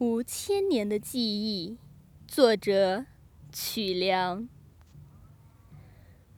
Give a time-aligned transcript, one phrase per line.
[0.00, 1.76] 五千年的记忆，
[2.26, 3.04] 作者
[3.52, 4.48] 曲梁。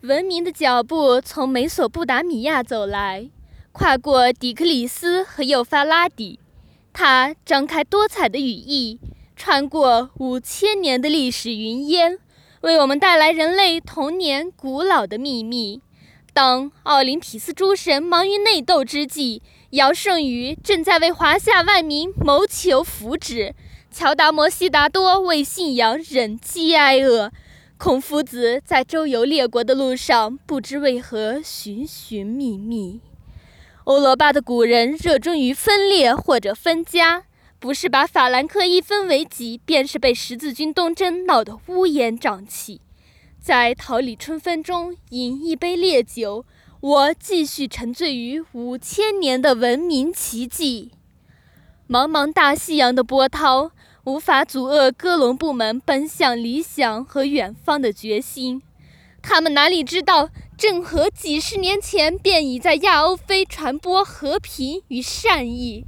[0.01, 3.31] 文明的脚步从美索不达米亚走来，
[3.71, 6.41] 跨过底克里斯和幼发拉底，
[6.93, 8.99] 它张开多彩的羽翼，
[9.37, 12.19] 穿过五千年的历史云烟，
[12.63, 15.81] 为我们带来人类童年古老的秘密。
[16.35, 23.53] 当奥林匹斯诸神忙于内斗之际，尧舜禹正在为华夏万民谋求福祉；
[23.91, 27.31] 乔达摩悉达多为信仰忍饥挨饿；
[27.77, 33.01] 孔夫子在周游列国的路上不知为何寻寻觅觅；
[33.85, 37.25] 欧罗巴的古人热衷于分裂或者分家，
[37.59, 42.81] 不是把法兰克一分为几，便是被十字军东征闹得乌烟瘴气。
[43.43, 46.45] 在桃李春风中饮一杯烈酒，
[46.81, 50.93] 我继续沉醉于五千年的文明奇迹。
[51.89, 53.73] 茫茫大西洋的波涛
[54.05, 58.63] 无法阻遏哥伦布们奔向理想和远方的决心。
[59.21, 65.85] 他们哪里知道，郑和几十年前便已在亚欧非传播和平与善意。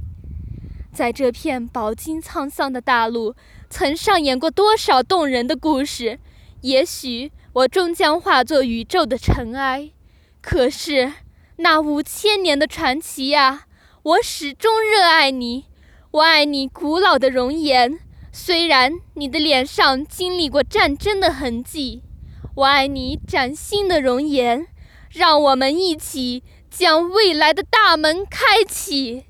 [0.91, 3.33] 在这片饱经沧桑的大陆，
[3.69, 6.19] 曾上演过多少动人的故事？
[6.65, 7.31] 也许。
[7.53, 9.91] 我终将化作宇宙的尘埃，
[10.41, 11.13] 可是
[11.57, 13.67] 那五千年的传奇呀，
[14.03, 15.67] 我始终热爱你。
[16.11, 17.97] 我爱你古老的容颜，
[18.31, 22.01] 虽然你的脸上经历过战争的痕迹。
[22.55, 24.67] 我爱你崭新的容颜，
[25.11, 29.23] 让我们一起将未来的大门开启。